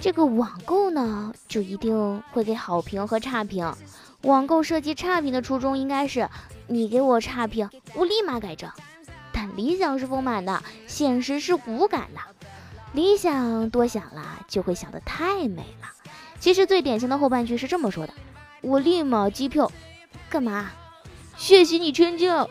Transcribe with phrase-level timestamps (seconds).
[0.00, 3.72] 这个网购呢，就一定会给好评和差评。
[4.22, 6.28] 网购设计差评的初衷应该是，
[6.66, 8.70] 你给我差评，我立马改正。
[9.32, 12.20] 但理想是丰满的，现实是骨感的。
[12.92, 15.88] 理想多想了，就会想得太美了。
[16.40, 18.14] 其实最典型的后半句是这么说的：
[18.62, 19.70] 我立马机票，
[20.30, 20.70] 干嘛？
[21.36, 22.46] 血洗你全家！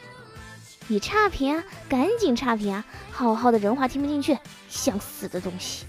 [0.87, 2.85] 你差评啊，赶紧差评啊！
[3.11, 4.37] 好好的人话听不进去，
[4.69, 5.85] 想死的东西！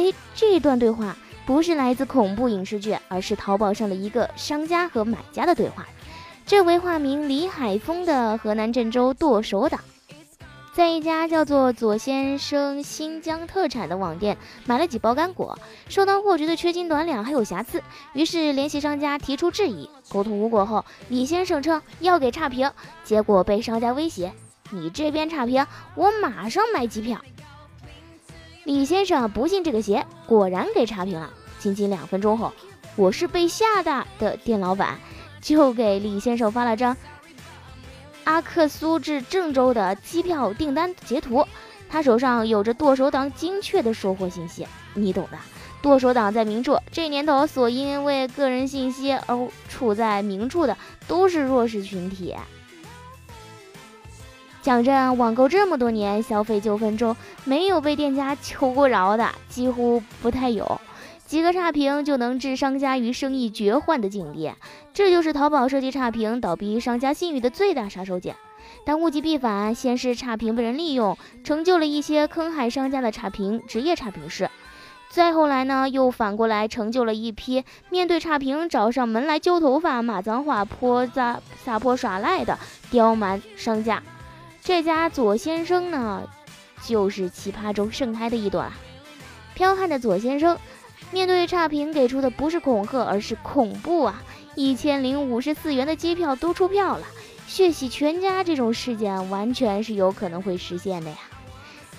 [0.00, 5.86] 哎，这段对话不是来自恐怖影视剧，而是淘宝上的一个商家和买家的对话。
[6.46, 9.78] 这位化名李海峰的河南郑州剁手党。
[10.72, 15.58] 在一家叫做左先生新疆特产的网店买了几包干果，
[15.90, 17.82] 收到货觉得缺斤短两，还有瑕疵，
[18.14, 19.90] 于是联系商家提出质疑。
[20.08, 22.70] 沟通无果后，李先生称要给差评，
[23.04, 24.32] 结果被商家威胁
[24.72, 27.20] ：“你这边差评，我马上买机票。”
[28.70, 31.28] 李先生不信这个邪，果然给差评了。
[31.58, 32.52] 仅仅两分钟后，
[32.94, 34.96] 我是被吓的的店老板
[35.40, 36.96] 就给李先生发了张。
[38.22, 41.44] 阿克苏至郑州的机票订单截图，
[41.88, 45.38] 他手上有着剁手党精确的收货信息，你懂的。
[45.82, 50.76] 剁手党在明处，这年头所因为个人信息而处在明处的
[51.08, 52.36] 都是弱势群体。
[54.62, 60.80] 讲真，网购这么多年，消费纠纷中没有被店家求过饶的，几乎不太有。
[61.24, 64.52] 几个差评就能置商家于生意绝患的境地，
[64.92, 68.34] 这就是淘宝设计差评倒逼商家信誉的最大杀手锏。
[68.84, 74.50] 但物极必反，先是差评被人利用，成就了一些坑害商家的差评职业差评师。
[75.08, 82.58] 再后来呢，又反过来成就了一批面对差评找上门来揪头发、骂脏话、泼杂撒泼耍赖的
[82.90, 84.02] 刁蛮商家。
[84.70, 86.22] 这家左先生呢，
[86.86, 88.72] 就是奇葩中盛开的一朵啊！
[89.52, 90.56] 彪悍的左先生。
[91.10, 94.22] 面对差评，给出的不是恐吓，而是恐怖啊！
[94.54, 97.04] 一千零五十四元的机票都出票了，
[97.48, 101.16] 血洗全家这种事件完全是有可能会实现的呀！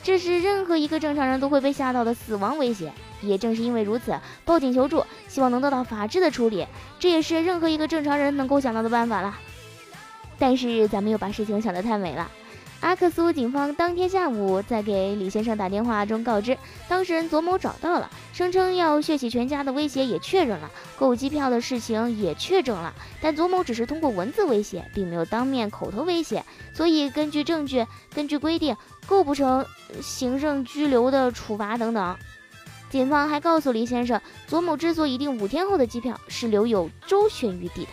[0.02, 2.94] 这是任何一个正常人都会被吓到的死亡威胁。
[3.22, 6.66] 也正是因为如此，报警求助，希望能得到法治的处理，
[7.00, 9.38] 这也是任何一个正常人能够想到的办法了。
[10.40, 12.32] 但是咱们又把事情想得太美了。
[12.82, 16.58] 阿克苏警方当天下午在给李先生打电话中告知，
[16.90, 22.92] 当事人左某找到了，声称要血洗全家的威胁也确认了，购机票的事情也确证了，
[23.22, 26.44] 但左某只是通过文字威胁，并没有当面口头威胁，
[26.74, 28.76] 所以根据证据，根据规定，
[29.06, 29.64] 构不成
[30.02, 32.18] 行政拘留的处罚等等。
[32.90, 37.92] 警方还告诉李先生，左某之所以订五天后的机票，是留有周旋余地的。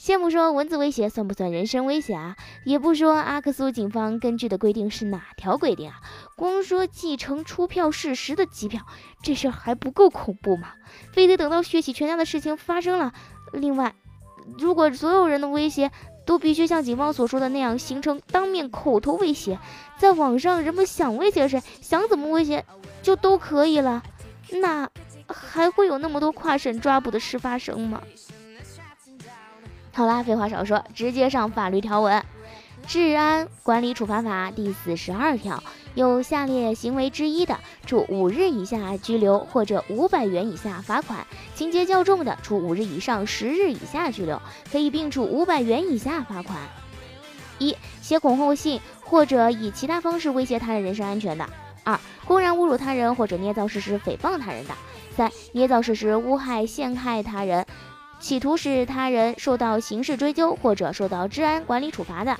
[0.00, 5.96] 先不说文字威胁算不算人身威胁啊，也不说阿克苏警方根据的规定是哪条规定啊，
[6.36, 8.80] 光说继承出票事实的机票，
[9.24, 10.68] 这事儿还不够恐怖吗？
[11.12, 13.12] 非得等到血洗全家的事情发生了。
[13.52, 13.92] 另外，
[14.56, 15.90] 如果所有人的威胁
[16.24, 19.58] 都必须像警方所说的那样形成当面口头威胁，
[19.98, 22.64] 在网上人们想威胁谁，想怎么威胁
[23.02, 24.04] 就都可以了，
[24.52, 24.88] 那
[25.26, 28.00] 还会有那么多跨省抓捕的事发生吗？
[29.98, 32.16] 好啦，废话少说，直接上法律条文，
[32.86, 35.60] 《治安管理处罚法》第四十二条，
[35.96, 41.26] 有下列行为之一的，处五日以下拘留或者五百元以下罚款；
[41.56, 46.56] 情节较重的，处五日以上十日以下拘留，可以并处五百元以下罚款。
[47.58, 51.44] 一、写恐吓信或者以其他方式威胁他人人身安全的；
[51.82, 54.74] 二、公然侮辱他人或者捏造事实诽谤他人的；
[55.16, 57.66] 三、捏造事实诬害陷害他人。
[58.20, 62.34] 企图使他人受到刑事追究或者受到治安管理处罚的；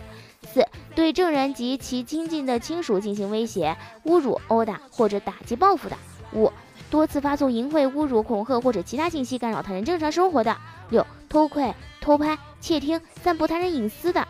[0.53, 5.97] 四、对证人及其亲近的亲属进行威胁、侮辱、殴打或者打击报复的；
[6.33, 6.53] 五、
[6.91, 10.53] 多次发送淫秽、侮辱、恐吓或者其他信息干扰他人正常生活的；
[10.91, 14.27] 六、偷窥、偷拍、窃听、散布他人隐私的。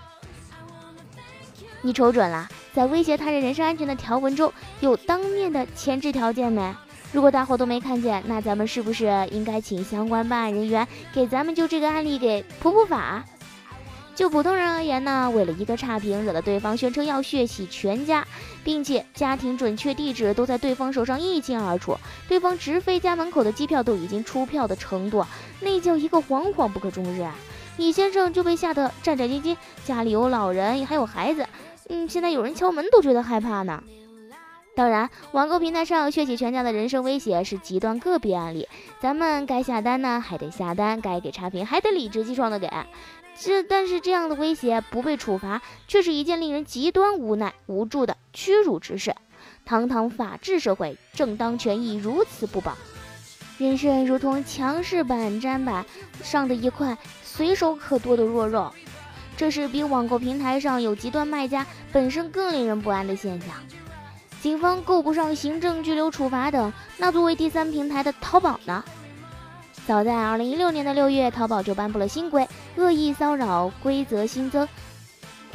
[1.80, 6.74] 你瞅准了，在威胁他人人身安全的条文中有当面的前置条件没？
[7.10, 13.24] 如果大伙都没看见，那咱们是不是应该请相关办案人员给咱们就这个案例给普普法？
[14.14, 18.26] 就普通人而言呢，为了一个差评，惹得对方宣称要血洗全家，
[18.64, 21.96] 并且家庭准确地址都在对方手上一清二楚，
[22.28, 25.24] 对方直飞家门口的机票都已经出票的程度，
[25.60, 27.32] 那叫一个惶惶不可终日啊！
[27.76, 31.46] 李先生就被吓得战战兢兢，家里有老人还有孩子，
[31.88, 33.80] 嗯，现在有人敲门都觉得害怕呢。
[34.78, 38.68] 当然，网购平台上血洗全家的人身威胁是极端个别案例，
[39.00, 42.70] 咱们该下单呢还得下单，该给差评还得理直气壮的给。
[43.36, 49.16] 这但是这样的威胁不被处罚，却是一件令人极端无奈无助的屈辱之事。
[49.64, 52.78] 堂堂法治社会，正当权益如此不保，
[53.58, 55.84] 人身如同强势板砧板
[56.22, 58.72] 上的一块随手可剁的弱肉，
[59.36, 63.50] 这是比网购平台上有极端卖家本身更令人不安的现象。
[64.40, 68.84] 警方够不上行政拘留处罚等，那作为第三平台的淘宝呢？
[69.86, 72.46] 早在二零一六年的六月，淘宝就颁布了新规，
[72.76, 74.68] 恶意骚扰规则新增，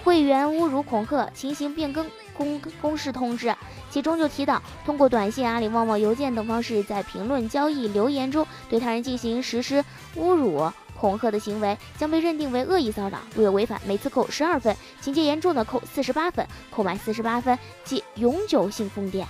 [0.03, 3.56] 会员侮辱恐吓情形变更公公示通知，
[3.89, 9.83] 其中就提到，通过短信、阿里旺旺邮件等方式，在评论、交易、留言中对他人进行实施
[10.18, 10.69] 侮辱。
[10.99, 19.27] 恐吓的行为将被认定为恶意骚扰，如有违反，每次扣十二分；情节严重的扣四十八分，扣满四十八分即永久性封店。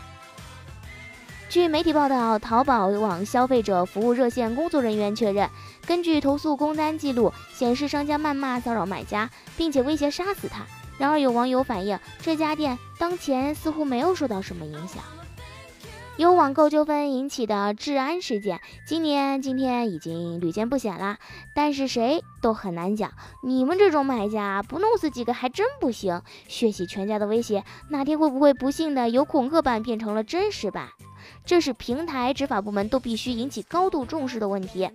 [1.49, 5.47] 据媒体报道，淘宝网消费者服务热线工作人员确认，
[5.85, 10.65] 根据投诉工单记录显示，商家谩骂骚扰买家，并且威胁杀死他。
[10.97, 15.03] 然而，有网友反映，这家店当前似乎没有受到什么影响。
[16.17, 21.17] 由网购纠纷引起的治安事件，今年今天已经屡见不鲜了。
[21.55, 23.11] 但是谁都很难讲，
[23.41, 26.21] 你们这种买家不弄死几个还真不行。
[26.47, 30.89] 血洗全家的威胁，哪天会不会不幸的由恐吓版变成了真实版？
[31.45, 34.87] 这是平台执法部门都必须引起高度重视的问题。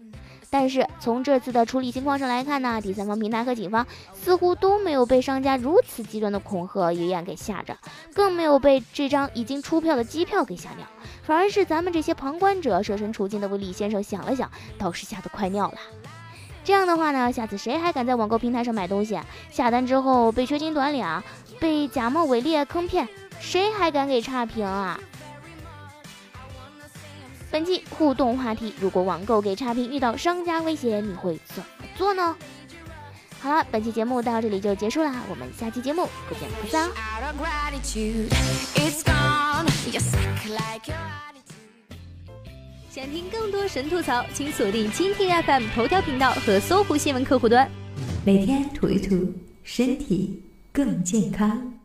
[0.51, 7.77] 但是从这次的处理情况上来看呢，第三方平台和警方似乎都没有被商家如此极端的恐吓语言给吓着，
[8.15, 10.87] 更没有被这张已经出票的机票给吓尿，
[11.23, 15.79] 反而是咱们这些旁观者设身处地的为李先生想了想，倒是吓得快尿了。
[16.65, 19.19] 这样的话呢，下次谁还敢在网购平台上买东西？
[19.51, 21.23] 下单之后被缺斤短两，
[21.61, 23.09] 被假冒伪劣坑骗，
[23.41, 24.99] 谁还敢给差评啊？
[27.51, 32.37] 本期互动话题：如果网购给差评遇到商家威胁，你会怎么做呢？
[33.41, 36.91] 好了，本期节目到这里就结束了，我们下期节目不见不散。
[42.91, 47.71] 想听更多神吐槽，请锁定蜻蜓 FM 头条频道和搜狐新闻客户端，
[48.27, 50.43] 每天吐一吐，身体
[50.73, 51.78] 更健康。